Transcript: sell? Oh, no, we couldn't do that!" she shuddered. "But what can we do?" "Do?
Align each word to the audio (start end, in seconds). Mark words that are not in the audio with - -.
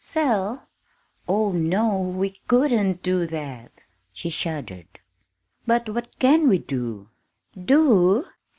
sell? 0.03 0.67
Oh, 1.27 1.51
no, 1.51 1.99
we 2.01 2.31
couldn't 2.47 3.03
do 3.03 3.27
that!" 3.27 3.85
she 4.11 4.31
shuddered. 4.31 4.87
"But 5.67 5.87
what 5.89 6.17
can 6.17 6.49
we 6.49 6.57
do?" 6.57 7.09
"Do? 7.65 8.25